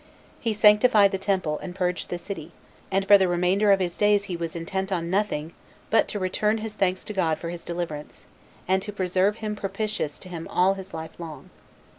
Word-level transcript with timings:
He 0.39 0.51
sanctified 0.51 1.11
the 1.11 1.19
temple, 1.19 1.59
and 1.59 1.75
purged 1.75 2.09
the 2.09 2.17
city, 2.17 2.53
and 2.89 3.07
for 3.07 3.19
the 3.19 3.27
remainder 3.27 3.71
of 3.71 3.79
his 3.79 3.99
days 3.99 4.23
he 4.23 4.35
was 4.35 4.55
intent 4.55 4.91
on 4.91 5.11
nothing 5.11 5.53
but 5.91 6.07
to 6.07 6.17
return 6.17 6.57
his 6.57 6.73
thanks 6.73 7.03
to 7.03 7.13
God 7.13 7.37
for 7.37 7.49
his 7.49 7.63
deliverance, 7.63 8.25
and 8.67 8.81
to 8.81 8.91
preserve 8.91 9.35
him 9.35 9.55
propitious 9.55 10.17
to 10.17 10.29
him 10.29 10.47
all 10.47 10.73
his 10.73 10.91
life 10.95 11.19
long. 11.19 11.51